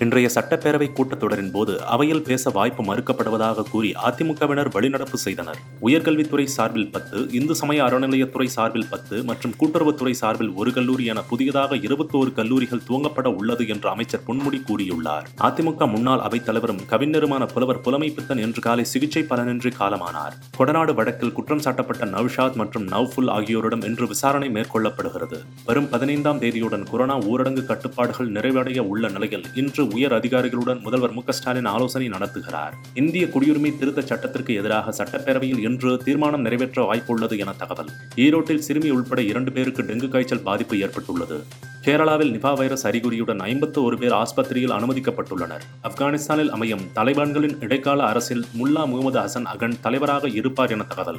[0.00, 5.58] இன்றைய சட்டப்பேரவை கூட்டத்தொடரின் போது அவையில் பேச வாய்ப்பு மறுக்கப்படுவதாக கூறி அதிமுகவினர் வெளிநடப்பு செய்தனர்.
[5.82, 11.76] உயர்கல்வித்துறை சார்பில் பத்து இந்து சமய அறநிலையத்துறை சார்பில் பத்து மற்றும் கூட்டுறவுத்துறை சார்பில் ஒரு கல்லூரி என புதியதாக
[11.76, 15.26] இருபத்தோரு கல்லூரிகள் துவங்கப்பட உள்ளது என்று அமைச்சர் பொன்முடி கூறியுள்ளார்.
[15.40, 20.36] அதிமுக முன்னாள் அவைத் தலைவரும் கவிஞருமான புலவர் புலமை பித்தன் இன்று காலை சிகிச்சை பலனின்றி காலமானார்.
[20.58, 25.40] கொடநாடு வழக்கில் குற்றம் சாட்டப்பட்ட நவ்ஷாத் மற்றும் நவ்ஃபுல் ஆகியோரிடம் இன்று விசாரணை மேற்கொள்ளப்படுகிறது.
[25.64, 31.64] வரும் பதினைந்தாம் தேதியுடன் கொரோனா ஊரடங்கு கட்டுப்பாடுகள் நிறைவடைய உள்ள நிலையில் இன்று உயர் அதிகாரிகளுடன் முதல்வர் மு ஸ்டாலின்
[31.64, 32.72] ஆலோசனை நடத்துகிறார்.
[32.94, 37.90] இந்திய குடியுரிமை திருத்த சட்டத்திற்கு எதிராக சட்டப்பேரவையில் இன்று தீர்மானம் நிறைவேற்ற வாய்ப்புள்ளது என தகவல்.
[38.16, 41.44] ஈரோட்டில் சிறுமி உள்பட இரண்டு பேருக்கு டெங்கு காய்ச்சல் பாதிப்பு ஏற்பட்டுள்ளது.
[41.84, 45.64] கேரளாவில் நிபா வைரஸ் அறிகுறியுடன் ஐம்பத்து ஒரு பேர் ஆஸ்பத்திரியில் அனுமதிக்கப்பட்டுள்ளனர்.
[45.82, 51.18] ஆப்கானிஸ்தானில் அமையும் தலைபான்களின் இடைக்கால அரசில் முல்லா முகமது ஹசன் அகன் தலைவராக இருப்பார் என தகவல்.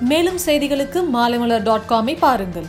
[0.00, 2.66] மேலும் செய்திகளுக்கு மாலைமலர் டாட் காமை பாருங்கள்.